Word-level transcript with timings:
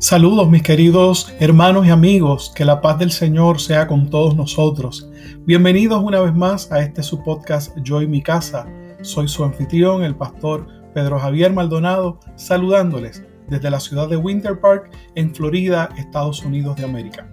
Saludos 0.00 0.48
mis 0.48 0.62
queridos 0.62 1.34
hermanos 1.40 1.84
y 1.84 1.90
amigos, 1.90 2.52
que 2.54 2.64
la 2.64 2.80
paz 2.80 3.00
del 3.00 3.10
Señor 3.10 3.60
sea 3.60 3.88
con 3.88 4.08
todos 4.08 4.36
nosotros. 4.36 5.10
Bienvenidos 5.44 6.00
una 6.04 6.20
vez 6.20 6.32
más 6.32 6.70
a 6.70 6.78
este 6.78 7.02
su 7.02 7.24
podcast 7.24 7.76
Yo 7.82 8.00
y 8.00 8.06
mi 8.06 8.22
casa. 8.22 8.68
Soy 9.02 9.26
su 9.26 9.42
anfitrión, 9.42 10.04
el 10.04 10.14
pastor 10.14 10.68
Pedro 10.94 11.18
Javier 11.18 11.52
Maldonado, 11.52 12.20
saludándoles 12.36 13.24
desde 13.48 13.70
la 13.70 13.80
ciudad 13.80 14.08
de 14.08 14.16
Winter 14.16 14.60
Park, 14.60 14.88
en 15.16 15.34
Florida, 15.34 15.88
Estados 15.98 16.44
Unidos 16.44 16.76
de 16.76 16.84
América. 16.84 17.28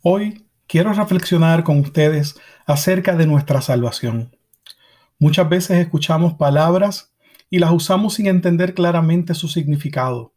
Hoy 0.00 0.46
quiero 0.68 0.92
reflexionar 0.92 1.64
con 1.64 1.80
ustedes 1.80 2.38
acerca 2.66 3.16
de 3.16 3.26
nuestra 3.26 3.60
salvación. 3.60 4.36
Muchas 5.18 5.48
veces 5.48 5.78
escuchamos 5.78 6.34
palabras 6.34 7.09
y 7.50 7.58
las 7.58 7.72
usamos 7.72 8.14
sin 8.14 8.28
entender 8.28 8.74
claramente 8.74 9.34
su 9.34 9.48
significado. 9.48 10.32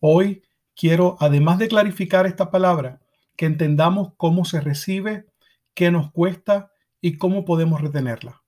Hoy 0.00 0.42
quiero, 0.74 1.16
además 1.20 1.58
de 1.58 1.68
clarificar 1.68 2.26
esta 2.26 2.50
palabra, 2.50 3.00
que 3.36 3.46
entendamos 3.46 4.12
cómo 4.16 4.44
se 4.44 4.60
recibe, 4.60 5.26
qué 5.74 5.92
nos 5.92 6.10
cuesta 6.10 6.72
y 7.00 7.16
cómo 7.16 7.44
podemos 7.44 7.80
retenerla. 7.80 8.42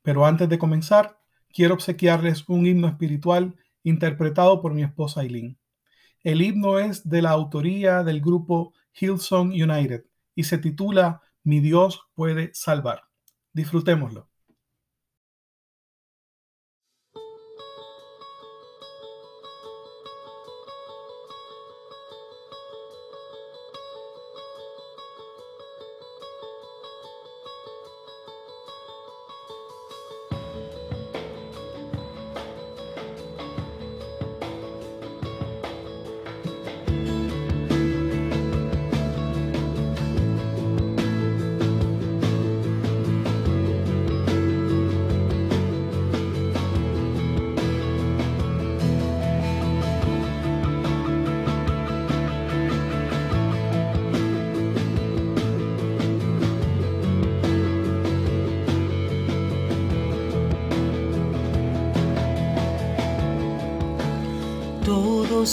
Pero 0.00 0.24
antes 0.24 0.48
de 0.48 0.58
comenzar, 0.58 1.18
quiero 1.52 1.74
obsequiarles 1.74 2.48
un 2.48 2.66
himno 2.66 2.86
espiritual 2.86 3.56
interpretado 3.82 4.62
por 4.62 4.72
mi 4.72 4.82
esposa 4.82 5.22
Eileen. 5.22 5.58
El 6.22 6.40
himno 6.40 6.78
es 6.78 7.08
de 7.08 7.20
la 7.20 7.30
autoría 7.30 8.04
del 8.04 8.20
grupo 8.20 8.72
Hillsong 8.98 9.50
United 9.50 10.04
y 10.34 10.44
se 10.44 10.58
titula 10.58 11.20
Mi 11.42 11.60
Dios 11.60 12.08
puede 12.14 12.50
salvar. 12.54 13.02
Disfrutémoslo. 13.52 14.28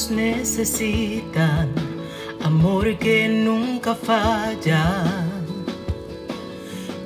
Necesitan 0.09 1.70
amor 2.42 2.97
que 2.97 3.28
nunca 3.28 3.94
falla, 3.94 5.03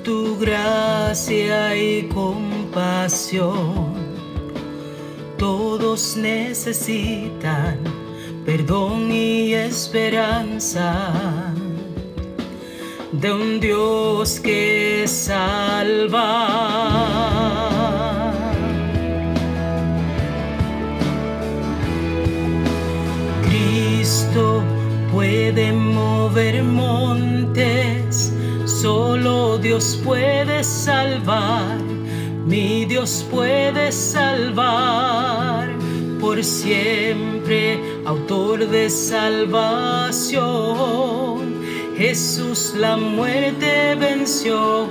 tu 0.03 0.37
gracia 0.37 1.75
y 1.75 2.03
compasión. 2.03 3.95
Todos 5.39 6.15
necesitan 6.15 7.79
perdón 8.45 9.11
y 9.11 9.55
esperanza 9.55 11.09
de 13.11 13.33
un 13.33 13.59
Dios 13.59 14.39
que 14.39 15.05
salva. 15.07 16.35
Mover 26.35 26.63
montes, 26.63 28.33
solo 28.65 29.57
Dios 29.57 29.97
puede 30.03 30.65
salvar, 30.65 31.77
mi 32.45 32.83
Dios 32.83 33.25
puede 33.31 33.89
salvar 33.93 35.69
por 36.19 36.43
siempre, 36.43 37.79
autor 38.03 38.67
de 38.67 38.89
salvación. 38.89 40.43
Jesús 41.95 42.73
la 42.75 42.97
muerte 42.97 43.95
venció, 43.95 44.89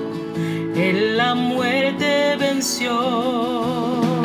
Él 0.75 1.19
la 1.19 1.34
muerte 1.34 2.37
venció. 2.38 4.24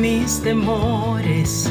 Mis 0.00 0.40
temores, 0.40 1.70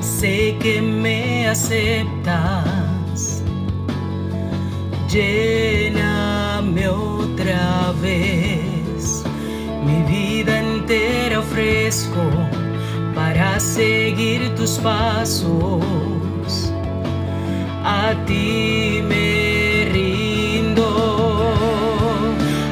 sé 0.00 0.56
que 0.60 0.80
me 0.80 1.48
aceptas. 1.48 3.42
Lléname 5.08 6.88
otra 6.88 7.92
vez, 8.02 9.24
mi 9.84 10.02
vida 10.02 10.60
entera 10.60 11.40
ofrezco 11.40 12.22
para 13.14 13.58
seguir 13.60 14.54
tus 14.54 14.78
pasos. 14.78 16.72
A 17.84 18.14
ti 18.26 19.02
me 19.08 19.88
rindo, 19.92 20.88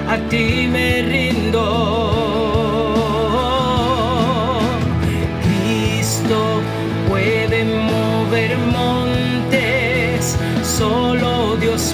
a 0.08 0.16
ti 0.28 0.68
me 0.70 1.02
rindo. 1.02 1.27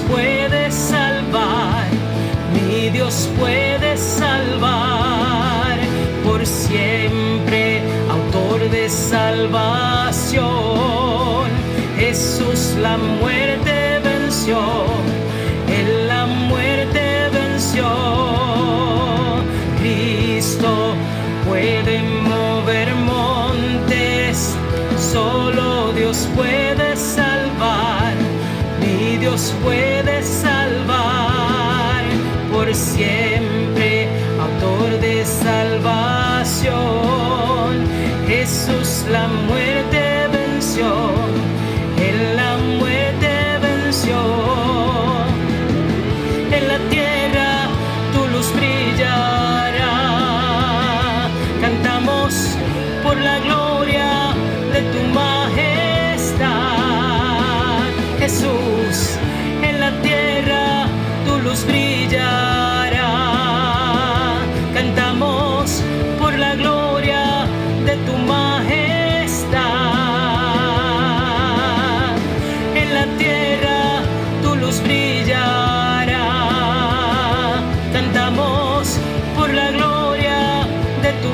Puede 0.07 0.71
salvar, 0.71 1.87
mi 2.53 2.89
Dios 2.89 3.29
puede 3.37 3.97
salvar 3.97 5.77
por 6.23 6.45
siempre, 6.45 7.81
autor 8.09 8.69
de 8.69 8.89
salvación. 8.89 10.45
Jesús 11.97 12.75
la 12.81 12.97
muerte 12.97 13.99
venció, 14.03 14.84
Dios 29.35 29.53
puede 29.61 30.23
salvar 30.23 32.05
por 32.53 32.73
siempre, 32.73 34.07
autor 34.39 34.97
de 35.01 35.25
salvación. 35.25 36.73
Jesús 38.29 39.03
la 39.11 39.27
muerte 39.27 39.64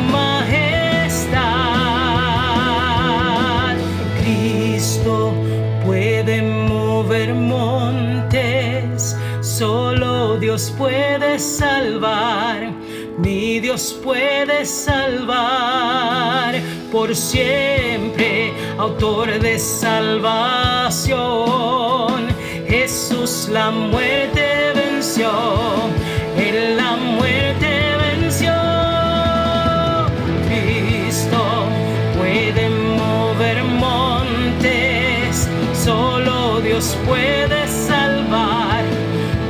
majestad. 0.01 1.37
Cristo 4.21 5.33
puede 5.85 6.41
mover 6.41 7.33
montes, 7.33 9.15
solo 9.41 10.37
Dios 10.37 10.73
puede 10.77 11.39
salvar. 11.39 12.71
Mi 13.17 13.59
Dios 13.59 13.99
puede 14.03 14.65
salvar 14.65 16.55
por 16.91 17.15
siempre, 17.15 18.53
autor 18.77 19.39
de 19.39 19.59
salvación. 19.59 21.11
Jesús 22.67 23.49
la 23.51 23.69
muerte 23.69 24.71
venció 24.73 25.31
puede 37.07 37.67
salvar, 37.67 38.83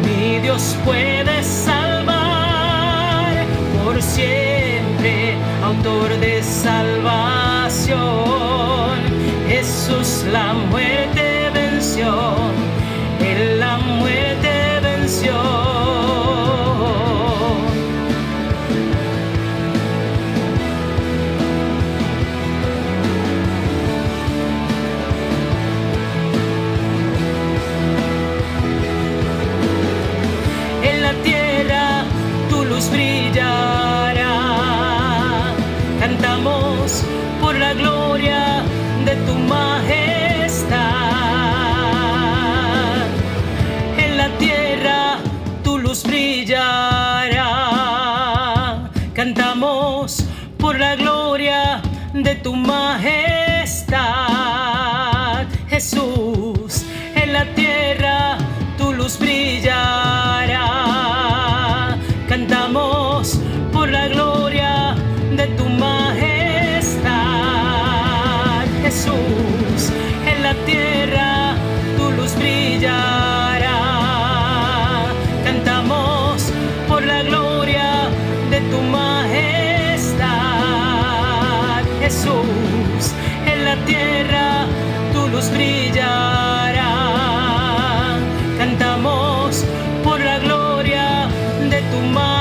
mi 0.04 0.40
Dios 0.40 0.76
puede 0.86 1.44
salvar 1.44 3.46
por 3.84 4.02
siempre, 4.02 5.36
autor 5.64 6.18
de 6.20 6.44
salvación. 6.44 8.00
Jesús 9.48 10.26
la 10.32 10.54
muerte 10.54 11.21
tu 52.52 52.58
majestad. 52.58 53.96
Jesús, 55.70 56.51
tu 91.92 91.98
majestad. 92.00 92.41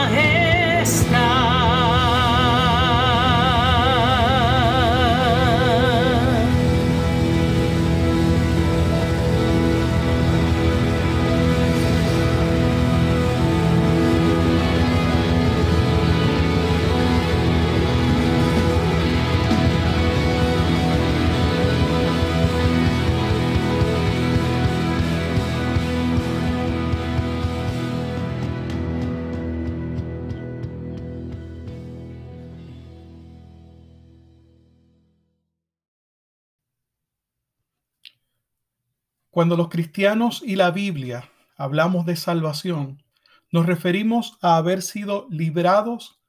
Cuando 39.40 39.56
los 39.56 39.70
cristianos 39.70 40.42
y 40.44 40.56
la 40.56 40.70
Biblia 40.70 41.31
hablamos 41.56 42.04
de 42.04 42.14
salvación, 42.14 43.02
nos 43.50 43.64
referimos 43.64 44.37
a 44.42 44.58
haber 44.58 44.82
sido 44.82 45.26
librados 45.31 46.20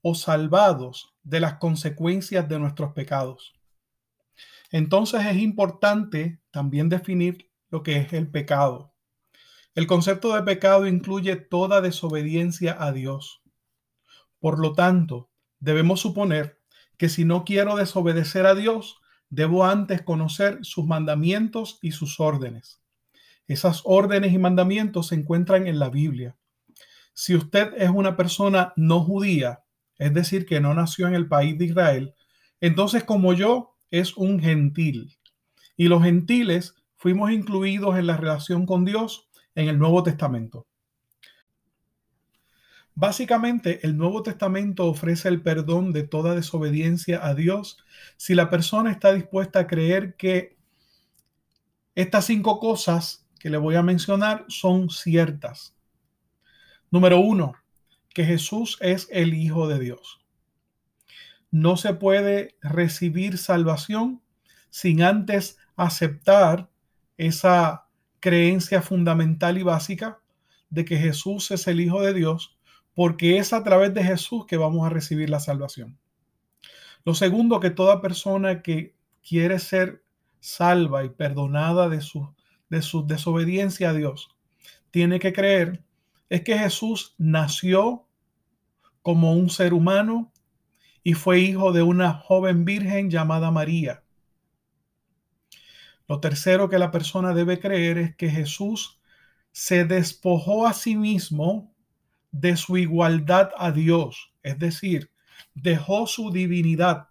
o 0.00 0.14
salvados 0.14 1.12
de 1.24 1.40
las 1.40 1.54
consecuencias 1.54 2.48
de 2.48 2.60
nuestros 2.60 2.92
pecados. 2.92 3.52
Entonces 4.70 5.26
es 5.26 5.38
importante 5.38 6.40
también 6.52 6.88
definir 6.88 7.50
lo 7.68 7.82
que 7.82 7.96
es 7.96 8.12
el 8.12 8.30
pecado. 8.30 8.94
El 9.74 9.88
concepto 9.88 10.32
de 10.32 10.44
pecado 10.44 10.86
incluye 10.86 11.34
toda 11.34 11.80
desobediencia 11.80 12.76
a 12.78 12.92
Dios. 12.92 13.42
Por 14.38 14.60
lo 14.60 14.72
tanto, 14.72 15.32
debemos 15.58 15.98
suponer 15.98 16.62
que 16.96 17.08
si 17.08 17.24
no 17.24 17.44
quiero 17.44 17.74
desobedecer 17.74 18.46
a 18.46 18.54
Dios, 18.54 19.00
debo 19.30 19.64
antes 19.64 20.02
conocer 20.02 20.58
sus 20.62 20.86
mandamientos 20.86 21.78
y 21.82 21.92
sus 21.92 22.20
órdenes. 22.20 22.80
Esas 23.48 23.82
órdenes 23.84 24.32
y 24.32 24.38
mandamientos 24.38 25.08
se 25.08 25.14
encuentran 25.14 25.66
en 25.66 25.78
la 25.78 25.88
Biblia. 25.88 26.36
Si 27.14 27.34
usted 27.34 27.72
es 27.76 27.90
una 27.90 28.16
persona 28.16 28.72
no 28.76 29.00
judía, 29.00 29.64
es 29.98 30.12
decir, 30.12 30.46
que 30.46 30.60
no 30.60 30.74
nació 30.74 31.06
en 31.06 31.14
el 31.14 31.28
país 31.28 31.56
de 31.58 31.66
Israel, 31.66 32.14
entonces 32.60 33.04
como 33.04 33.32
yo 33.32 33.76
es 33.90 34.16
un 34.16 34.40
gentil. 34.40 35.16
Y 35.76 35.88
los 35.88 36.02
gentiles 36.02 36.74
fuimos 36.96 37.30
incluidos 37.30 37.96
en 37.98 38.06
la 38.06 38.16
relación 38.16 38.66
con 38.66 38.84
Dios 38.84 39.28
en 39.54 39.68
el 39.68 39.78
Nuevo 39.78 40.02
Testamento. 40.02 40.66
Básicamente, 42.98 43.86
el 43.86 43.98
Nuevo 43.98 44.22
Testamento 44.22 44.86
ofrece 44.86 45.28
el 45.28 45.42
perdón 45.42 45.92
de 45.92 46.02
toda 46.02 46.34
desobediencia 46.34 47.26
a 47.26 47.34
Dios 47.34 47.84
si 48.16 48.34
la 48.34 48.48
persona 48.48 48.90
está 48.90 49.12
dispuesta 49.12 49.60
a 49.60 49.66
creer 49.66 50.16
que 50.16 50.56
estas 51.94 52.24
cinco 52.24 52.58
cosas 52.58 53.28
que 53.38 53.50
le 53.50 53.58
voy 53.58 53.74
a 53.74 53.82
mencionar 53.82 54.46
son 54.48 54.88
ciertas. 54.88 55.76
Número 56.90 57.20
uno, 57.20 57.52
que 58.14 58.24
Jesús 58.24 58.78
es 58.80 59.08
el 59.10 59.34
Hijo 59.34 59.68
de 59.68 59.78
Dios. 59.78 60.24
No 61.50 61.76
se 61.76 61.92
puede 61.92 62.56
recibir 62.62 63.36
salvación 63.36 64.22
sin 64.70 65.02
antes 65.02 65.58
aceptar 65.76 66.70
esa 67.18 67.88
creencia 68.20 68.80
fundamental 68.80 69.58
y 69.58 69.64
básica 69.64 70.18
de 70.70 70.86
que 70.86 70.96
Jesús 70.96 71.50
es 71.50 71.66
el 71.66 71.80
Hijo 71.80 72.00
de 72.00 72.14
Dios 72.14 72.55
porque 72.96 73.36
es 73.36 73.52
a 73.52 73.62
través 73.62 73.92
de 73.92 74.02
Jesús 74.02 74.46
que 74.46 74.56
vamos 74.56 74.86
a 74.86 74.88
recibir 74.88 75.28
la 75.28 75.38
salvación. 75.38 75.98
Lo 77.04 77.14
segundo, 77.14 77.60
que 77.60 77.68
toda 77.68 78.00
persona 78.00 78.62
que 78.62 78.96
quiere 79.22 79.58
ser 79.58 80.02
salva 80.40 81.04
y 81.04 81.10
perdonada 81.10 81.90
de 81.90 82.00
su, 82.00 82.34
de 82.70 82.80
su 82.80 83.06
desobediencia 83.06 83.90
a 83.90 83.92
Dios, 83.92 84.34
tiene 84.90 85.18
que 85.18 85.34
creer 85.34 85.84
es 86.30 86.40
que 86.40 86.56
Jesús 86.56 87.14
nació 87.18 88.06
como 89.02 89.34
un 89.34 89.50
ser 89.50 89.74
humano 89.74 90.32
y 91.02 91.12
fue 91.12 91.40
hijo 91.40 91.72
de 91.72 91.82
una 91.82 92.14
joven 92.14 92.64
virgen 92.64 93.10
llamada 93.10 93.50
María. 93.50 94.04
Lo 96.08 96.18
tercero 96.20 96.70
que 96.70 96.78
la 96.78 96.90
persona 96.90 97.34
debe 97.34 97.60
creer 97.60 97.98
es 97.98 98.16
que 98.16 98.30
Jesús 98.30 98.98
se 99.52 99.84
despojó 99.84 100.66
a 100.66 100.72
sí 100.72 100.96
mismo 100.96 101.75
de 102.40 102.56
su 102.56 102.76
igualdad 102.76 103.50
a 103.56 103.70
Dios, 103.72 104.32
es 104.42 104.58
decir, 104.58 105.10
dejó 105.54 106.06
su 106.06 106.30
divinidad 106.30 107.08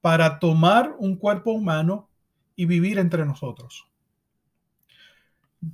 para 0.00 0.38
tomar 0.38 0.94
un 0.98 1.16
cuerpo 1.16 1.52
humano 1.52 2.08
y 2.54 2.66
vivir 2.66 2.98
entre 2.98 3.24
nosotros. 3.24 3.88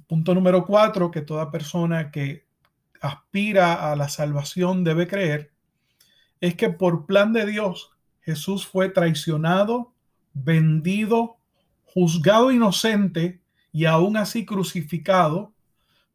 Punto 0.07 0.35
número 0.35 0.65
cuatro, 0.65 1.11
que 1.11 1.21
toda 1.21 1.51
persona 1.51 2.11
que 2.11 2.47
aspira 3.01 3.93
a 3.93 3.97
la 3.97 4.09
salvación 4.09 4.85
debe 4.85 5.07
creer, 5.07 5.53
es 6.41 6.55
que 6.55 6.71
por 6.71 7.05
plan 7.05 7.33
de 7.33 7.45
Dios 7.47 7.91
Jesús 8.23 8.67
fue 8.67 8.89
traicionado, 8.89 9.93
vendido, 10.33 11.37
juzgado 11.85 12.51
inocente 12.51 13.43
y 13.71 13.85
aún 13.85 14.17
así 14.17 14.47
crucificado 14.47 15.53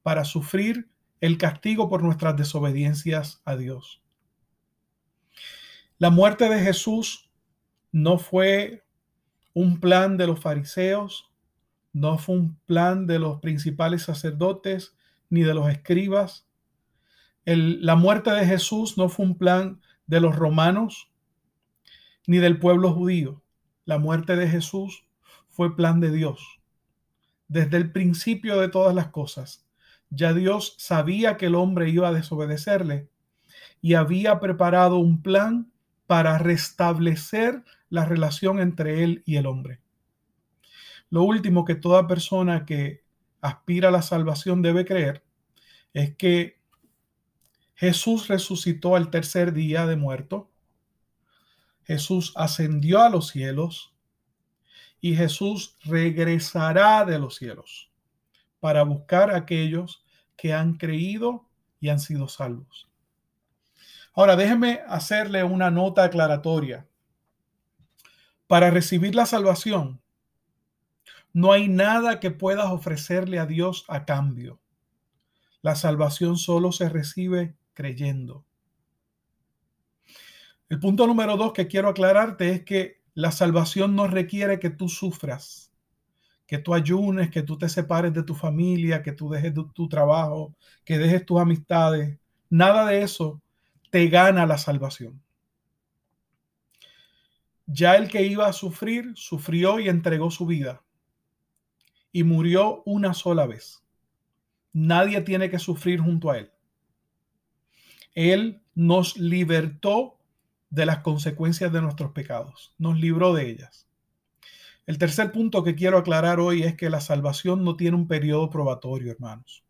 para 0.01 0.23
sufrir 0.23 0.89
el 1.21 1.37
castigo 1.37 1.89
por 1.89 2.03
nuestras 2.03 2.35
desobediencias 2.35 3.41
a 3.45 3.55
Dios. 3.55 4.01
La 5.97 6.09
muerte 6.09 6.47
de 6.49 6.59
Jesús 6.59 7.29
no 7.91 8.19
fue 8.19 8.83
un 9.53 9.79
plan 9.79 10.17
de 10.17 10.27
los 10.27 10.39
fariseos, 10.39 11.31
no 11.93 12.19
fue 12.19 12.35
un 12.35 12.59
plan 12.67 13.07
de 13.07 13.17
los 13.17 13.39
principales 13.39 14.03
sacerdotes 14.03 14.95
ni 15.29 15.41
de 15.41 15.53
los 15.53 15.69
escribas. 15.69 16.45
la 17.45 17.95
muerte 17.95 18.29
de 18.31 18.45
Jesús 18.45 18.97
no 18.97 19.09
fue 19.09 19.25
un 19.25 19.37
plan 19.37 19.81
de 20.05 20.19
los 20.19 20.35
romanos 20.35 21.09
ni 22.27 22.37
del 22.37 22.59
pueblo 22.59 22.93
judío. 22.93 23.41
La 23.85 23.97
muerte 23.97 24.35
de 24.35 24.47
Jesús 24.47 25.05
fue 25.49 25.75
plan 25.75 25.99
de 25.99 26.11
Dios. 26.11 26.59
Desde 27.47 27.77
el 27.77 27.91
principio 27.91 28.59
de 28.59 28.67
todas 28.67 28.93
las 28.93 29.07
cosas, 29.07 29.66
ya 30.09 30.33
Dios 30.33 30.75
sabía 30.77 31.37
que 31.37 31.47
el 31.47 31.55
hombre 31.55 31.89
iba 31.89 32.07
a 32.07 32.13
desobedecerle 32.13 33.09
y 33.81 33.93
había 33.95 34.39
preparado 34.39 34.97
un 34.97 35.21
plan 35.21 35.71
para 36.07 36.37
restablecer 36.37 37.63
la 37.89 38.05
relación 38.05 38.59
entre 38.59 39.03
él 39.03 39.23
y 39.25 39.35
el 39.35 39.45
hombre. 39.45 39.81
Lo 41.09 41.23
último 41.23 41.65
que 41.65 41.75
toda 41.75 42.07
persona 42.07 42.65
que 42.65 43.03
aspira 43.41 43.89
a 43.89 43.91
la 43.91 44.01
salvación 44.01 44.61
debe 44.61 44.85
creer 44.85 45.23
es 45.93 46.15
que 46.15 46.57
Jesús 47.75 48.27
resucitó 48.27 48.95
al 48.95 49.09
tercer 49.09 49.53
día 49.53 49.85
de 49.85 49.95
muerto, 49.95 50.51
Jesús 51.83 52.33
ascendió 52.35 53.01
a 53.01 53.09
los 53.09 53.27
cielos 53.27 53.93
y 54.99 55.15
Jesús 55.15 55.77
regresará 55.85 57.05
de 57.05 57.19
los 57.19 57.35
cielos 57.35 57.86
para 58.59 58.83
buscar 58.83 59.31
a 59.31 59.37
aquellos 59.37 60.03
que 60.35 60.53
han 60.53 60.75
creído 60.75 61.47
y 61.79 61.89
han 61.89 61.99
sido 61.99 62.27
salvos. 62.27 62.89
Ahora, 64.13 64.35
déjeme 64.35 64.81
hacerle 64.87 65.43
una 65.43 65.69
nota 65.69 66.03
aclaratoria. 66.03 66.87
Para 68.47 68.71
recibir 68.71 69.13
la 69.13 69.25
salvación, 69.25 70.01
no 71.33 71.51
hay 71.51 71.67
nada 71.67 72.19
que 72.19 72.31
puedas 72.31 72.71
ofrecerle 72.71 73.37
a 73.37 73.45
Dios 73.45 73.85
a 73.87 74.05
cambio. 74.05 74.59
La 75.61 75.75
salvación 75.75 76.37
solo 76.37 76.71
se 76.71 76.89
recibe 76.89 77.55
creyendo. 77.73 78.43
El 80.69 80.79
punto 80.79 81.05
número 81.05 81.37
dos 81.37 81.53
que 81.53 81.67
quiero 81.67 81.89
aclararte 81.89 82.49
es 82.49 82.63
que 82.63 83.01
la 83.13 83.31
salvación 83.31 83.95
no 83.95 84.07
requiere 84.07 84.59
que 84.59 84.69
tú 84.69 84.89
sufras, 84.89 85.71
que 86.47 86.57
tú 86.57 86.73
ayunes, 86.73 87.29
que 87.29 87.43
tú 87.43 87.57
te 87.57 87.67
separes 87.67 88.13
de 88.13 88.23
tu 88.23 88.33
familia, 88.33 89.03
que 89.03 89.11
tú 89.11 89.29
dejes 89.29 89.53
tu, 89.53 89.89
trabajo, 89.89 90.55
que 90.85 90.97
dejes 90.97 91.25
tus 91.25 91.39
amistades. 91.39 92.17
Nada 92.49 92.85
de 92.85 93.01
eso 93.01 93.41
te 93.91 94.07
gana 94.07 94.45
la 94.45 94.57
salvación. 94.57 95.21
Ya 97.65 97.95
el 97.95 98.07
que 98.07 98.23
iba 98.23 98.47
a 98.47 98.53
sufrir, 98.53 99.11
sufrió 99.15 99.77
y 99.79 99.89
entregó 99.89 100.31
su 100.31 100.45
vida. 100.45 100.81
Y 102.13 102.23
murió 102.23 102.81
una 102.85 103.13
sola 103.13 103.45
vez. 103.45 103.83
Nadie 104.71 105.19
tiene 105.21 105.49
que 105.49 105.59
sufrir 105.59 105.99
junto 105.99 106.31
a 106.31 106.37
él. 106.37 106.51
Él 108.15 108.61
nos 108.73 109.17
libertó 109.17 110.17
de 110.69 110.85
las 110.85 110.99
consecuencias 110.99 111.71
de 111.73 111.81
nuestros 111.81 112.11
pecados, 112.11 112.73
nos 112.77 112.97
libró 112.99 113.33
de 113.33 113.49
ellas. 113.49 113.86
El 114.87 114.97
tercer 114.97 115.31
punto 115.31 115.63
que 115.63 115.75
quiero 115.75 115.99
aclarar 115.99 116.39
hoy 116.39 116.63
es 116.63 116.75
que 116.75 116.89
la 116.89 117.01
salvación 117.01 117.63
no 117.63 117.75
tiene 117.75 117.95
un 117.95 118.07
periodo 118.07 118.49
probatorio, 118.49 119.11
hermanos 119.11 119.63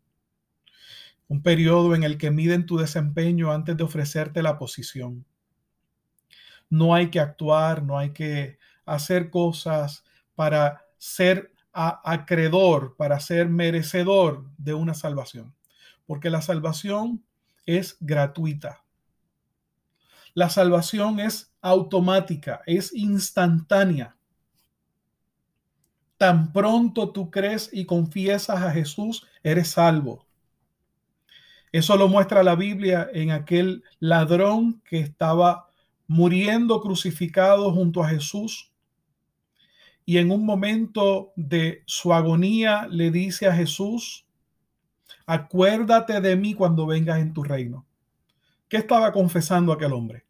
un 1.28 1.42
periodo 1.42 1.94
en 1.96 2.04
el 2.04 2.18
que 2.18 2.32
miden 2.32 2.66
tu 2.66 2.78
desempeño 2.78 3.52
antes 3.52 3.76
de 3.76 3.84
ofrecerte 3.84 4.42
la 4.42 4.58
posición. 4.58 5.26
No 6.70 6.94
hay 6.94 7.10
que 7.10 7.20
actuar, 7.20 7.84
no 7.84 7.98
hay 7.98 8.12
que 8.12 8.60
hacer 8.86 9.30
cosas 9.30 10.04
para 10.36 10.86
ser 10.98 11.54
acreedor, 11.74 12.96
para 12.98 13.20
ser 13.20 13.50
merecedor 13.50 14.50
de 14.58 14.74
una 14.74 14.94
salvación, 14.94 15.54
porque 16.06 16.30
la 16.30 16.42
salvación 16.42 17.24
es 17.66 17.98
gratuita. 18.00 18.84
La 20.34 20.50
salvación 20.50 21.20
es 21.20 21.54
automática, 21.62 22.62
es 22.66 22.94
instantánea. 22.94 24.17
Tan 26.18 26.52
pronto 26.52 27.12
tú 27.12 27.30
crees 27.30 27.70
y 27.72 27.86
confiesas 27.86 28.62
a 28.62 28.72
Jesús, 28.72 29.28
eres 29.44 29.70
salvo. 29.70 30.26
Eso 31.72 31.96
lo 31.96 32.08
muestra 32.08 32.44
la 32.44 32.56
Biblia 32.56 33.10
en 33.14 33.32
aquel 33.32 33.84
ladrón 34.00 34.82
que 34.84 35.00
estaba 35.00 35.70
muriendo 36.08 36.82
crucificado 36.82 37.72
junto 37.72 38.04
a 38.04 38.10
Jesús. 38.10 38.72
Y 40.06 40.18
en 40.18 40.32
un 40.32 40.46
momento 40.46 41.34
de 41.36 41.84
su 41.86 42.14
agonía 42.14 42.88
le 42.90 43.12
dice 43.12 43.46
a 43.46 43.54
Jesús, 43.54 44.26
acuérdate 45.26 46.22
de 46.22 46.36
mí 46.38 46.54
cuando 46.54 46.86
vengas 46.86 47.20
en 47.20 47.34
tu 47.34 47.44
reino. 47.44 47.86
¿Qué 48.70 48.78
estaba 48.78 49.12
confesando 49.12 49.74
aquel 49.74 49.94
hombre? 49.94 50.26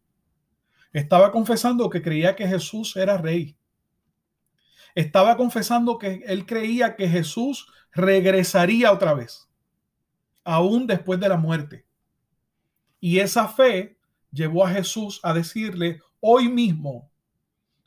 Estaba 0.92 1.30
confesando 1.30 1.88
que 1.88 2.02
creía 2.02 2.34
que 2.34 2.46
Jesús 2.46 2.96
era 2.96 3.16
rey. 3.16 3.56
Estaba 4.94 5.36
confesando 5.36 5.98
que 5.98 6.22
él 6.26 6.46
creía 6.46 6.96
que 6.96 7.08
Jesús 7.08 7.68
regresaría 7.92 8.92
otra 8.92 9.14
vez 9.14 9.48
aún 10.48 10.86
después 10.86 11.20
de 11.20 11.28
la 11.28 11.36
muerte. 11.36 11.84
Y 13.00 13.18
esa 13.18 13.48
fe 13.48 13.98
llevó 14.32 14.64
a 14.64 14.70
Jesús 14.70 15.20
a 15.22 15.34
decirle, 15.34 16.00
hoy 16.20 16.48
mismo, 16.48 17.10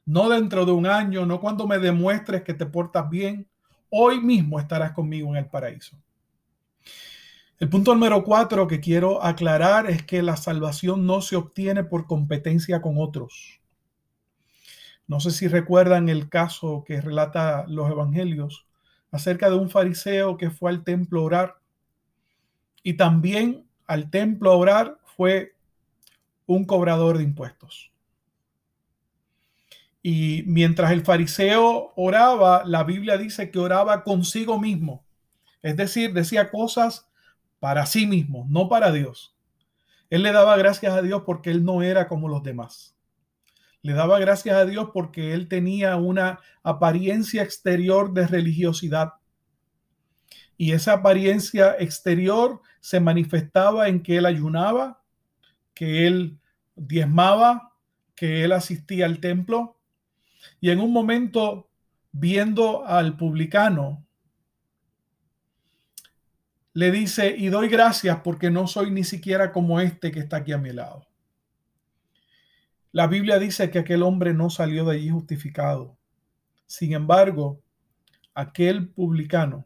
no 0.06 0.30
dentro 0.30 0.64
de 0.64 0.72
un 0.72 0.86
año, 0.86 1.26
no 1.26 1.42
cuando 1.42 1.66
me 1.66 1.80
demuestres 1.80 2.44
que 2.44 2.54
te 2.54 2.68
portas 2.68 3.10
bien, 3.10 3.50
hoy 3.90 4.22
mismo 4.22 4.60
estarás 4.60 4.92
conmigo 4.92 5.30
en 5.30 5.38
el 5.38 5.50
paraíso. 5.50 5.98
El 7.58 7.68
punto 7.68 7.96
número 7.96 8.24
cuatro 8.24 8.68
que 8.68 8.80
quiero 8.80 9.24
aclarar 9.24 9.90
es 9.90 10.04
que 10.04 10.22
la 10.22 10.38
salvación 10.38 11.08
no 11.08 11.22
se 11.22 11.36
obtiene 11.36 11.84
por 11.84 12.06
competencia 12.06 12.80
con 12.80 12.96
otros. 13.00 13.60
No 15.12 15.20
sé 15.20 15.32
si 15.32 15.50
recuerdan 15.50 16.08
el 16.08 16.30
caso 16.30 16.86
que 16.88 17.02
relata 17.02 17.66
los 17.68 17.92
evangelios 17.92 18.66
acerca 19.12 19.50
de 19.50 19.58
un 19.58 19.70
fariseo 19.70 20.38
que 20.38 20.52
fue 20.52 20.72
al 20.72 20.86
templo 20.86 21.20
a 21.20 21.24
orar 21.24 21.58
y 22.82 22.94
también 22.94 23.68
al 23.88 24.10
templo 24.10 24.52
a 24.52 24.56
orar 24.56 25.00
fue 25.18 25.54
un 26.46 26.64
cobrador 26.64 27.18
de 27.18 27.26
impuestos. 27.26 27.92
Y 30.02 30.46
mientras 30.48 30.94
el 30.94 31.04
fariseo 31.04 31.92
oraba, 31.98 32.64
la 32.66 32.86
Biblia 32.86 33.18
dice 33.18 33.52
que 33.52 33.60
oraba 33.60 34.06
consigo 34.06 34.62
mismo. 34.62 35.04
Es 35.62 35.76
decir, 35.76 36.14
decía 36.14 36.50
cosas 36.50 37.06
para 37.60 37.86
sí 37.86 38.08
mismo, 38.08 38.48
no 38.50 38.70
para 38.70 38.94
Dios. 38.94 39.36
Él 40.10 40.24
le 40.24 40.32
daba 40.32 40.56
gracias 40.56 40.94
a 40.94 41.02
Dios 41.02 41.24
porque 41.26 41.52
él 41.52 41.66
no 41.66 41.84
era 41.84 42.08
como 42.08 42.30
los 42.30 42.44
demás. 42.44 42.96
Le 43.84 43.94
daba 43.94 44.20
gracias 44.20 44.56
a 44.56 44.66
Dios 44.66 44.90
porque 44.94 45.34
él 45.34 45.48
tenía 45.48 45.96
una 45.96 46.40
apariencia 46.64 47.42
exterior 47.42 48.14
de 48.14 48.28
religiosidad. 48.28 49.14
Y 50.58 50.74
esa 50.74 50.94
apariencia 50.94 51.76
exterior 51.80 52.62
se 52.80 53.00
manifestaba 53.00 53.88
en 53.88 54.04
que 54.04 54.18
él 54.18 54.28
ayunaba, 54.28 55.04
que 55.74 56.06
él 56.06 56.40
diezmaba, 56.76 57.74
que 58.14 58.44
él 58.44 58.52
asistía 58.52 59.06
al 59.06 59.20
templo. 59.20 59.80
Y 60.60 60.70
en 60.70 60.80
un 60.80 60.94
momento, 60.94 61.72
viendo 62.12 62.86
al 62.86 63.18
publicano, 63.18 64.06
le 66.74 66.92
dice, 66.92 67.36
y 67.36 67.48
doy 67.48 67.68
gracias 67.68 68.20
porque 68.24 68.52
no 68.52 68.68
soy 68.68 68.92
ni 68.92 69.04
siquiera 69.04 69.52
como 69.52 69.80
este 69.80 70.12
que 70.12 70.20
está 70.20 70.38
aquí 70.38 70.52
a 70.52 70.58
mi 70.58 70.72
lado. 70.72 71.11
La 72.94 73.08
Biblia 73.08 73.40
dice 73.40 73.70
que 73.70 73.80
aquel 73.80 74.04
hombre 74.04 74.34
no 74.34 74.50
salió 74.50 74.84
de 74.86 74.96
allí 74.96 75.10
justificado. 75.10 75.98
Sin 76.66 76.94
embargo, 76.94 77.62
aquel 78.34 78.90
publicano 78.90 79.66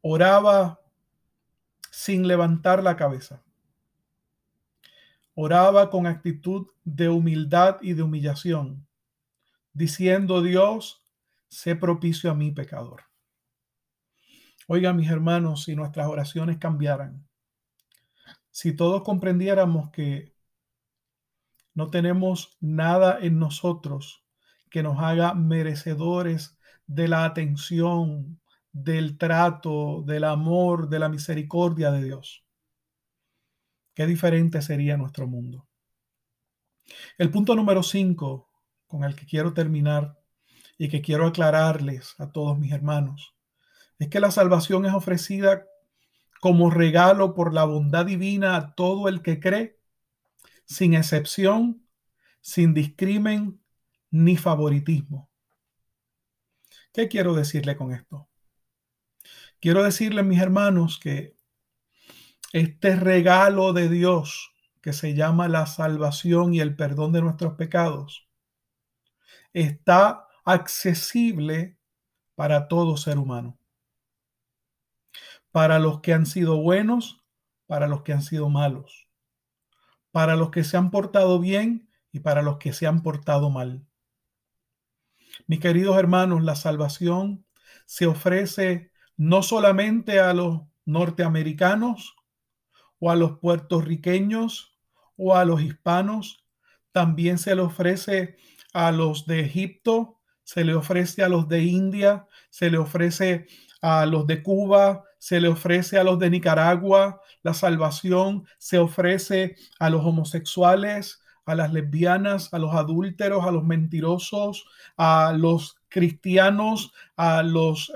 oraba 0.00 0.80
sin 1.90 2.28
levantar 2.28 2.82
la 2.82 2.96
cabeza. 2.96 3.42
Oraba 5.34 5.90
con 5.90 6.06
actitud 6.06 6.68
de 6.84 7.08
humildad 7.08 7.78
y 7.82 7.92
de 7.92 8.02
humillación, 8.02 8.86
diciendo, 9.72 10.40
Dios, 10.42 11.04
sé 11.48 11.76
propicio 11.76 12.30
a 12.30 12.34
mi 12.34 12.50
pecador. 12.50 13.02
Oiga, 14.68 14.92
mis 14.92 15.10
hermanos, 15.10 15.64
si 15.64 15.76
nuestras 15.76 16.06
oraciones 16.06 16.56
cambiaran, 16.58 17.26
si 18.50 18.74
todos 18.74 19.02
comprendiéramos 19.02 19.90
que 19.90 20.35
no 21.76 21.90
tenemos 21.90 22.56
nada 22.60 23.18
en 23.20 23.38
nosotros 23.38 24.24
que 24.70 24.82
nos 24.82 24.98
haga 24.98 25.34
merecedores 25.34 26.58
de 26.86 27.06
la 27.06 27.24
atención, 27.24 28.40
del 28.72 29.18
trato, 29.18 30.02
del 30.02 30.24
amor, 30.24 30.88
de 30.88 30.98
la 30.98 31.08
misericordia 31.08 31.90
de 31.90 32.02
Dios. 32.02 32.44
Qué 33.94 34.06
diferente 34.06 34.62
sería 34.62 34.96
nuestro 34.96 35.26
mundo. 35.26 35.68
El 37.18 37.30
punto 37.30 37.54
número 37.54 37.82
5 37.82 38.48
con 38.86 39.04
el 39.04 39.14
que 39.14 39.26
quiero 39.26 39.52
terminar 39.52 40.18
y 40.78 40.88
que 40.88 41.02
quiero 41.02 41.26
aclararles 41.26 42.14
a 42.18 42.32
todos 42.32 42.58
mis 42.58 42.72
hermanos 42.72 43.34
es 43.98 44.08
que 44.08 44.20
la 44.20 44.30
salvación 44.30 44.86
es 44.86 44.94
ofrecida 44.94 45.66
como 46.40 46.70
regalo 46.70 47.34
por 47.34 47.52
la 47.52 47.64
bondad 47.64 48.06
divina 48.06 48.56
a 48.56 48.74
todo 48.74 49.08
el 49.08 49.20
que 49.20 49.40
cree, 49.40 49.78
sin 50.66 50.94
excepción, 50.94 51.86
sin 52.40 52.74
discrimen 52.74 53.60
ni 54.10 54.36
favoritismo. 54.36 55.30
¿Qué 56.92 57.08
quiero 57.08 57.34
decirle 57.34 57.76
con 57.76 57.92
esto? 57.92 58.28
Quiero 59.60 59.82
decirle, 59.82 60.22
mis 60.22 60.40
hermanos, 60.40 60.98
que 60.98 61.36
este 62.52 62.96
regalo 62.96 63.72
de 63.72 63.88
Dios 63.88 64.52
que 64.80 64.92
se 64.92 65.14
llama 65.14 65.48
la 65.48 65.66
salvación 65.66 66.54
y 66.54 66.60
el 66.60 66.76
perdón 66.76 67.12
de 67.12 67.20
nuestros 67.20 67.54
pecados 67.54 68.28
está 69.52 70.28
accesible 70.44 71.78
para 72.34 72.68
todo 72.68 72.96
ser 72.96 73.18
humano. 73.18 73.58
Para 75.50 75.78
los 75.78 76.00
que 76.02 76.12
han 76.12 76.26
sido 76.26 76.58
buenos, 76.62 77.24
para 77.66 77.88
los 77.88 78.02
que 78.02 78.12
han 78.12 78.22
sido 78.22 78.48
malos. 78.48 79.05
Para 80.16 80.34
los 80.34 80.48
que 80.48 80.64
se 80.64 80.78
han 80.78 80.90
portado 80.90 81.38
bien 81.40 81.90
y 82.10 82.20
para 82.20 82.40
los 82.40 82.56
que 82.56 82.72
se 82.72 82.86
han 82.86 83.02
portado 83.02 83.50
mal. 83.50 83.86
Mis 85.46 85.60
queridos 85.60 85.98
hermanos, 85.98 86.42
la 86.42 86.54
salvación 86.54 87.44
se 87.84 88.06
ofrece 88.06 88.92
no 89.18 89.42
solamente 89.42 90.18
a 90.18 90.32
los 90.32 90.62
norteamericanos 90.86 92.16
o 92.98 93.10
a 93.10 93.14
los 93.14 93.38
puertorriqueños 93.40 94.78
o 95.18 95.36
a 95.36 95.44
los 95.44 95.60
hispanos, 95.60 96.46
también 96.92 97.36
se 97.36 97.54
le 97.54 97.60
ofrece 97.60 98.38
a 98.72 98.92
los 98.92 99.26
de 99.26 99.40
Egipto, 99.40 100.22
se 100.44 100.64
le 100.64 100.72
ofrece 100.72 101.24
a 101.24 101.28
los 101.28 101.46
de 101.46 101.64
India, 101.64 102.26
se 102.48 102.70
le 102.70 102.78
ofrece 102.78 103.48
a 103.82 104.06
los 104.06 104.26
de 104.26 104.42
Cuba, 104.42 105.04
se 105.18 105.40
le 105.40 105.48
ofrece 105.48 105.98
a 105.98 106.04
los 106.04 106.18
de 106.18 106.30
Nicaragua, 106.30 107.20
la 107.42 107.54
salvación 107.54 108.46
se 108.58 108.78
ofrece 108.78 109.56
a 109.78 109.90
los 109.90 110.04
homosexuales, 110.04 111.20
a 111.46 111.54
las 111.54 111.72
lesbianas, 111.72 112.52
a 112.52 112.58
los 112.58 112.74
adúlteros, 112.74 113.44
a 113.44 113.50
los 113.50 113.64
mentirosos, 113.64 114.66
a 114.96 115.32
los 115.36 115.76
cristianos, 115.88 116.92
a 117.16 117.42
los 117.42 117.92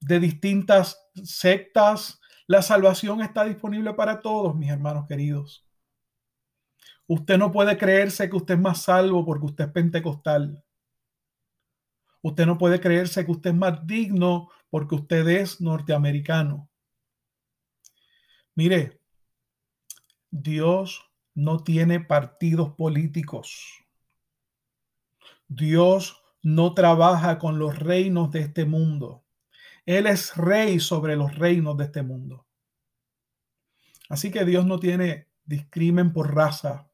de 0.00 0.20
distintas 0.20 1.08
sectas. 1.22 2.20
La 2.46 2.62
salvación 2.62 3.20
está 3.20 3.44
disponible 3.44 3.94
para 3.94 4.20
todos, 4.20 4.54
mis 4.54 4.70
hermanos 4.70 5.06
queridos. 5.06 5.66
Usted 7.06 7.36
no 7.36 7.52
puede 7.52 7.76
creerse 7.76 8.30
que 8.30 8.36
usted 8.36 8.54
es 8.54 8.60
más 8.60 8.82
salvo 8.82 9.26
porque 9.26 9.46
usted 9.46 9.64
es 9.66 9.72
pentecostal. 9.72 10.63
Usted 12.24 12.46
no 12.46 12.56
puede 12.56 12.80
creerse 12.80 13.26
que 13.26 13.32
usted 13.32 13.50
es 13.50 13.56
más 13.56 13.86
digno 13.86 14.48
porque 14.70 14.94
usted 14.94 15.28
es 15.28 15.60
norteamericano. 15.60 16.70
Mire, 18.54 18.98
Dios 20.30 21.04
no 21.34 21.62
tiene 21.62 22.00
partidos 22.00 22.72
políticos. 22.76 23.84
Dios 25.48 26.22
no 26.42 26.72
trabaja 26.72 27.38
con 27.38 27.58
los 27.58 27.78
reinos 27.78 28.30
de 28.30 28.40
este 28.40 28.64
mundo. 28.64 29.26
Él 29.84 30.06
es 30.06 30.34
rey 30.34 30.80
sobre 30.80 31.16
los 31.16 31.34
reinos 31.34 31.76
de 31.76 31.84
este 31.84 32.02
mundo. 32.02 32.46
Así 34.08 34.30
que 34.30 34.46
Dios 34.46 34.64
no 34.64 34.78
tiene 34.78 35.28
discrimen 35.44 36.10
por 36.14 36.34
raza. 36.34 36.88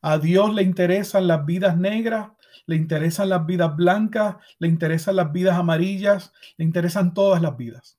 A 0.00 0.18
Dios 0.18 0.54
le 0.54 0.62
interesan 0.62 1.26
las 1.26 1.44
vidas 1.44 1.76
negras, 1.76 2.30
le 2.66 2.76
interesan 2.76 3.28
las 3.28 3.46
vidas 3.46 3.74
blancas, 3.76 4.36
le 4.58 4.68
interesan 4.68 5.16
las 5.16 5.32
vidas 5.32 5.58
amarillas, 5.58 6.32
le 6.56 6.64
interesan 6.64 7.14
todas 7.14 7.42
las 7.42 7.56
vidas. 7.56 7.98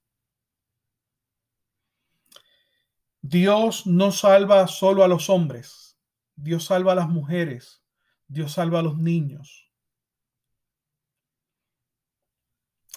Dios 3.21 3.85
no 3.85 4.11
salva 4.11 4.67
solo 4.67 5.03
a 5.03 5.07
los 5.07 5.29
hombres, 5.29 5.97
Dios 6.35 6.65
salva 6.65 6.93
a 6.93 6.95
las 6.95 7.09
mujeres, 7.09 7.83
Dios 8.27 8.53
salva 8.53 8.79
a 8.79 8.83
los 8.83 8.97
niños. 8.97 9.69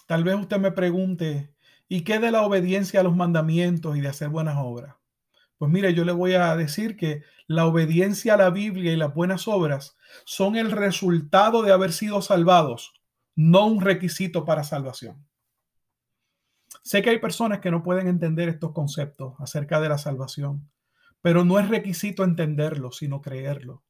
Tal 0.07 0.25
vez 0.25 0.37
usted 0.37 0.59
me 0.59 0.73
pregunte, 0.73 1.55
¿y 1.89 2.03
qué 2.05 2.19
de 2.19 2.31
la 2.31 2.43
obediencia 2.43 3.01
a 3.01 3.03
los 3.03 3.17
mandamientos 3.17 3.97
y 3.97 4.01
de 4.01 4.09
hacer 4.09 4.29
buenas 4.29 4.57
obras? 4.59 5.02
Pues 5.63 5.71
mire, 5.71 5.95
yo 5.95 6.05
le 6.05 6.11
voy 6.11 6.35
a 6.35 6.57
decir 6.57 6.97
que 6.97 7.23
la 7.47 7.67
obediencia 7.67 8.35
a 8.35 8.37
la 8.37 8.51
Biblia 8.51 8.93
y 8.93 8.97
las 8.97 9.15
buenas 9.15 9.47
obras 9.47 9.97
son 10.25 10.57
el 10.57 10.73
resultado 10.73 11.63
de 11.63 11.71
haber 11.71 11.93
sido 11.93 12.21
salvados, 12.21 12.95
no 13.37 13.67
un 13.67 13.81
requisito 13.81 14.45
para 14.45 14.65
salvación. 14.65 15.25
Sé 16.83 17.01
que 17.01 17.11
hay 17.11 17.21
personas 17.21 17.61
que 17.61 17.71
no 17.71 17.85
pueden 17.85 18.09
entender 18.09 18.49
estos 18.49 18.73
conceptos 18.73 19.35
acerca 19.39 19.81
de 19.81 19.89
la 19.89 19.99
salvación, 19.99 20.69
pero 21.21 21.45
no 21.45 21.61
es 21.61 21.69
requisito 21.69 22.25
entenderlo, 22.25 22.91
sino 22.91 23.23
creerlo. 23.23 23.85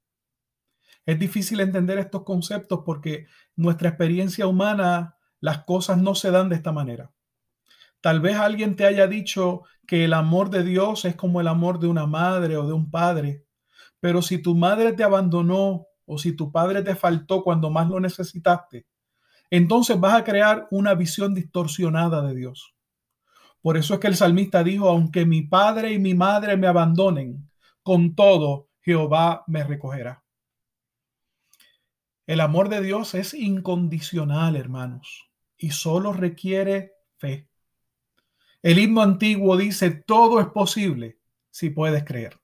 Es 1.06 1.18
difícil 1.18 1.60
entender 1.60 1.98
estos 1.98 2.24
conceptos 2.24 2.82
porque 2.84 3.28
nuestra 3.56 3.88
experiencia 3.88 4.46
humana, 4.46 5.16
las 5.40 5.64
cosas 5.64 5.96
no 5.96 6.14
se 6.14 6.30
dan 6.30 6.50
de 6.50 6.56
esta 6.56 6.72
manera. 6.72 7.12
Tal 8.02 8.20
vez 8.20 8.36
alguien 8.36 8.74
te 8.74 8.84
haya 8.84 9.06
dicho 9.06 9.62
que 9.86 10.04
el 10.04 10.12
amor 10.12 10.50
de 10.50 10.64
Dios 10.64 11.04
es 11.04 11.14
como 11.14 11.40
el 11.40 11.46
amor 11.46 11.78
de 11.78 11.86
una 11.86 12.04
madre 12.04 12.56
o 12.56 12.66
de 12.66 12.72
un 12.72 12.90
padre, 12.90 13.46
pero 14.00 14.20
si 14.22 14.42
tu 14.42 14.56
madre 14.56 14.92
te 14.92 15.04
abandonó 15.04 15.86
o 16.04 16.18
si 16.18 16.34
tu 16.34 16.50
padre 16.50 16.82
te 16.82 16.96
faltó 16.96 17.44
cuando 17.44 17.70
más 17.70 17.88
lo 17.88 18.00
necesitaste, 18.00 18.86
entonces 19.50 20.00
vas 20.00 20.14
a 20.14 20.24
crear 20.24 20.66
una 20.72 20.94
visión 20.94 21.32
distorsionada 21.32 22.22
de 22.22 22.34
Dios. 22.34 22.74
Por 23.60 23.76
eso 23.76 23.94
es 23.94 24.00
que 24.00 24.08
el 24.08 24.16
salmista 24.16 24.64
dijo, 24.64 24.88
aunque 24.88 25.24
mi 25.24 25.42
padre 25.42 25.92
y 25.92 26.00
mi 26.00 26.14
madre 26.14 26.56
me 26.56 26.66
abandonen, 26.66 27.48
con 27.84 28.16
todo 28.16 28.68
Jehová 28.80 29.44
me 29.46 29.62
recogerá. 29.62 30.24
El 32.26 32.40
amor 32.40 32.68
de 32.68 32.82
Dios 32.82 33.14
es 33.14 33.32
incondicional, 33.32 34.56
hermanos, 34.56 35.30
y 35.56 35.70
solo 35.70 36.12
requiere 36.12 36.94
fe. 37.18 37.51
El 38.62 38.78
himno 38.78 39.02
antiguo 39.02 39.56
dice, 39.56 39.90
todo 39.90 40.40
es 40.40 40.46
posible 40.46 41.18
si 41.50 41.70
puedes 41.70 42.04
creer. 42.04 42.40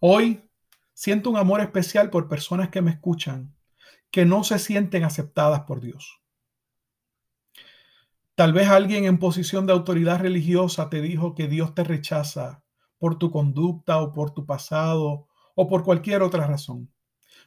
Hoy 0.00 0.42
siento 0.94 1.28
un 1.28 1.36
amor 1.36 1.60
especial 1.60 2.08
por 2.08 2.28
personas 2.28 2.70
que 2.70 2.80
me 2.80 2.90
escuchan, 2.90 3.54
que 4.10 4.24
no 4.24 4.42
se 4.42 4.58
sienten 4.58 5.04
aceptadas 5.04 5.62
por 5.62 5.82
Dios. 5.82 6.20
Tal 8.34 8.54
vez 8.54 8.68
alguien 8.68 9.04
en 9.04 9.18
posición 9.18 9.66
de 9.66 9.74
autoridad 9.74 10.20
religiosa 10.20 10.88
te 10.88 11.02
dijo 11.02 11.34
que 11.34 11.46
Dios 11.46 11.74
te 11.74 11.84
rechaza 11.84 12.64
por 12.96 13.18
tu 13.18 13.30
conducta 13.30 14.00
o 14.00 14.14
por 14.14 14.32
tu 14.32 14.46
pasado 14.46 15.28
o 15.54 15.68
por 15.68 15.84
cualquier 15.84 16.22
otra 16.22 16.46
razón. 16.46 16.90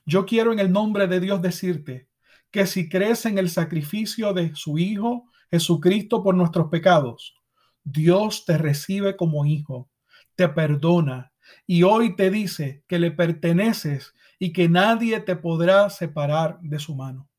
Yo 0.05 0.27
quiero 0.27 0.53
en 0.53 0.59
el 0.59 0.71
nombre 0.71 1.07
de 1.07 1.19
Dios 1.19 1.41
decirte 1.41 2.09
que 2.51 2.67
si 2.67 2.89
crees 2.89 3.25
en 3.25 3.39
el 3.39 3.49
sacrificio 3.49 4.33
de 4.33 4.53
su 4.53 4.77
Hijo 4.77 5.31
Jesucristo 5.53 6.23
por 6.23 6.33
nuestros 6.33 6.69
pecados, 6.69 7.35
Dios 7.83 8.43
te 8.43 8.57
recibe 8.57 9.15
como 9.15 9.45
hijo, 9.45 9.87
te 10.35 10.49
perdona 10.49 11.31
y 11.67 11.83
hoy 11.83 12.15
te 12.15 12.31
dice 12.31 12.83
que 12.87 12.97
le 12.97 13.11
perteneces 13.11 14.15
y 14.39 14.51
que 14.51 14.67
nadie 14.67 15.19
te 15.19 15.35
podrá 15.35 15.91
separar 15.91 16.59
de 16.61 16.79
su 16.79 16.95
mano. 16.95 17.29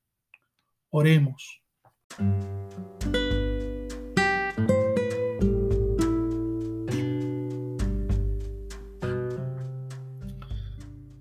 Oremos. 0.89 1.63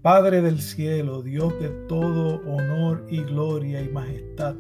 Padre 0.02 0.42
del 0.42 0.62
cielo, 0.62 1.22
Dios 1.22 1.60
de 1.60 1.68
todo 1.90 2.40
honor 2.50 3.06
y 3.10 3.22
gloria 3.22 3.82
y 3.82 3.90
majestad, 3.90 4.56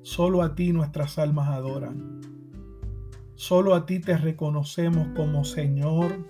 solo 0.00 0.40
a 0.40 0.54
ti 0.54 0.72
nuestras 0.72 1.18
almas 1.18 1.50
adoran. 1.50 2.22
Solo 3.34 3.74
a 3.74 3.84
ti 3.84 3.98
te 3.98 4.16
reconocemos 4.16 5.08
como 5.14 5.44
Señor 5.44 6.26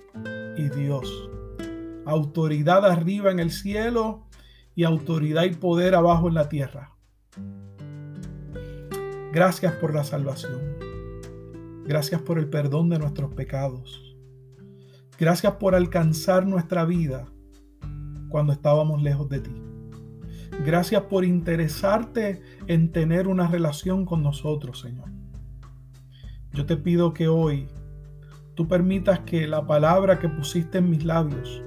y 0.56 0.70
Dios. 0.70 1.30
Autoridad 2.04 2.84
arriba 2.84 3.30
en 3.30 3.38
el 3.38 3.52
cielo 3.52 4.26
y 4.74 4.82
autoridad 4.82 5.44
y 5.44 5.50
poder 5.50 5.94
abajo 5.94 6.26
en 6.26 6.34
la 6.34 6.48
tierra. 6.48 6.96
Gracias 9.32 9.72
por 9.74 9.94
la 9.94 10.02
salvación. 10.02 10.60
Gracias 11.84 12.20
por 12.22 12.40
el 12.40 12.50
perdón 12.50 12.88
de 12.88 12.98
nuestros 12.98 13.32
pecados. 13.34 14.16
Gracias 15.16 15.52
por 15.60 15.76
alcanzar 15.76 16.44
nuestra 16.44 16.84
vida 16.84 17.31
cuando 18.32 18.52
estábamos 18.52 19.02
lejos 19.02 19.28
de 19.28 19.40
ti. 19.40 19.52
Gracias 20.64 21.02
por 21.02 21.24
interesarte 21.24 22.42
en 22.66 22.90
tener 22.90 23.28
una 23.28 23.46
relación 23.46 24.04
con 24.04 24.22
nosotros, 24.22 24.80
Señor. 24.80 25.10
Yo 26.52 26.66
te 26.66 26.76
pido 26.76 27.12
que 27.12 27.28
hoy 27.28 27.68
tú 28.54 28.66
permitas 28.66 29.20
que 29.20 29.46
la 29.46 29.66
palabra 29.66 30.18
que 30.18 30.28
pusiste 30.28 30.78
en 30.78 30.90
mis 30.90 31.04
labios 31.04 31.62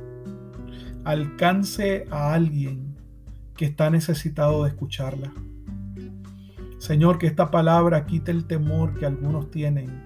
alcance 1.04 2.08
a 2.10 2.34
alguien 2.34 2.95
que 3.56 3.65
está 3.65 3.89
necesitado 3.89 4.63
de 4.63 4.69
escucharla. 4.69 5.32
Señor, 6.80 7.17
que 7.17 7.28
esta 7.28 7.51
palabra 7.51 8.06
quite 8.06 8.32
el 8.32 8.45
temor 8.45 8.97
que 8.99 9.06
algunos 9.06 9.49
tienen 9.49 10.04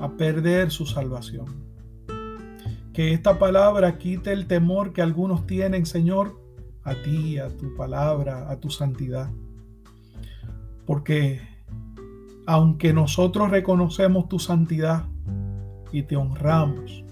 a 0.00 0.10
perder 0.16 0.70
su 0.70 0.84
salvación 0.84 1.65
que 2.96 3.12
esta 3.12 3.38
palabra 3.38 3.98
quite 3.98 4.32
el 4.32 4.46
temor 4.46 4.94
que 4.94 5.02
algunos 5.02 5.46
tienen, 5.46 5.84
Señor, 5.84 6.40
a 6.82 6.94
ti, 6.94 7.36
a 7.36 7.54
tu 7.54 7.74
palabra, 7.74 8.50
a 8.50 8.58
tu 8.58 8.70
santidad. 8.70 9.30
Porque 10.86 11.42
aunque 12.46 12.94
nosotros 12.94 13.50
reconocemos 13.50 14.30
tu 14.30 14.38
santidad 14.38 15.04
y 15.92 16.04
te 16.04 16.16
honramos, 16.16 17.04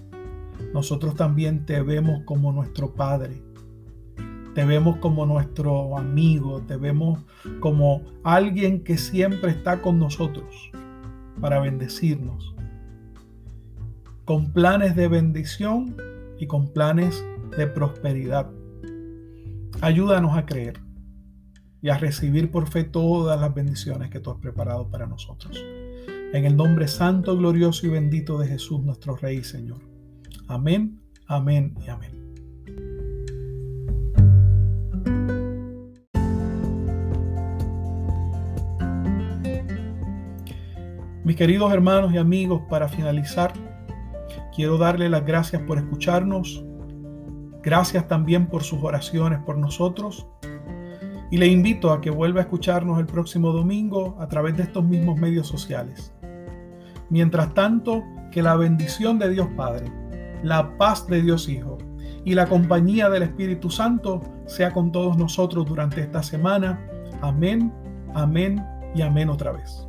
nosotros 0.73 1.13
también 1.13 1.67
te 1.67 1.83
vemos 1.83 2.23
como 2.25 2.51
nuestro 2.51 2.95
Padre. 2.95 3.43
Te 4.55 4.65
vemos 4.65 4.97
como 4.97 5.27
nuestro 5.27 5.99
amigo, 5.99 6.61
te 6.61 6.77
vemos 6.77 7.19
como 7.59 8.01
alguien 8.23 8.83
que 8.83 8.97
siempre 8.97 9.51
está 9.51 9.83
con 9.83 9.99
nosotros 9.99 10.71
para 11.39 11.59
bendecirnos 11.59 12.54
con 14.25 14.51
planes 14.51 14.95
de 14.95 15.07
bendición 15.07 15.95
y 16.39 16.47
con 16.47 16.73
planes 16.73 17.23
de 17.55 17.67
prosperidad. 17.67 18.49
Ayúdanos 19.81 20.35
a 20.35 20.47
creer 20.47 20.81
y 21.79 21.89
a 21.89 21.97
recibir 21.99 22.49
por 22.49 22.67
fe 22.67 22.83
todas 22.83 23.39
las 23.39 23.53
bendiciones 23.53 24.09
que 24.09 24.19
tú 24.19 24.31
has 24.31 24.37
preparado 24.37 24.89
para 24.89 25.05
nosotros. 25.05 25.63
En 26.33 26.43
el 26.43 26.57
nombre 26.57 26.87
santo, 26.87 27.37
glorioso 27.37 27.85
y 27.85 27.91
bendito 27.91 28.39
de 28.39 28.47
Jesús, 28.47 28.81
nuestro 28.83 29.15
Rey 29.15 29.37
y 29.37 29.43
Señor. 29.43 29.81
Amén, 30.47 30.99
amén 31.27 31.75
y 31.85 31.89
amén. 31.89 32.11
Mis 41.23 41.35
queridos 41.35 41.71
hermanos 41.71 42.11
y 42.13 42.17
amigos, 42.17 42.63
para 42.69 42.87
finalizar, 42.87 43.53
Quiero 44.55 44.77
darle 44.77 45.09
las 45.09 45.25
gracias 45.25 45.61
por 45.63 45.77
escucharnos. 45.77 46.63
Gracias 47.61 48.07
también 48.07 48.47
por 48.47 48.63
sus 48.63 48.81
oraciones 48.81 49.39
por 49.39 49.57
nosotros. 49.57 50.27
Y 51.29 51.37
le 51.37 51.47
invito 51.47 51.91
a 51.91 51.99
que 51.99 52.09
vuelva 52.09 52.39
a 52.39 52.43
escucharnos 52.43 52.97
el 52.99 53.05
próximo 53.05 53.51
domingo 53.51 54.15
a 54.17 54.27
través 54.29 54.55
de 54.55 54.63
estos 54.63 54.85
mismos 54.85 55.19
medios 55.19 55.47
sociales. 55.47 56.13
Mientras 57.09 57.53
tanto, 57.53 58.01
que 58.31 58.41
la 58.41 58.55
bendición 58.55 59.19
de 59.19 59.29
Dios 59.29 59.47
Padre, 59.57 59.91
la 60.41 60.77
paz 60.77 61.05
de 61.07 61.21
Dios 61.21 61.49
Hijo 61.49 61.77
y 62.23 62.33
la 62.33 62.47
compañía 62.47 63.09
del 63.09 63.23
Espíritu 63.23 63.69
Santo 63.69 64.21
sea 64.45 64.71
con 64.71 64.91
todos 64.91 65.17
nosotros 65.17 65.65
durante 65.65 66.01
esta 66.01 66.23
semana. 66.23 66.79
Amén, 67.21 67.73
amén 68.13 68.65
y 68.93 69.01
amén 69.01 69.29
otra 69.29 69.51
vez. 69.51 69.87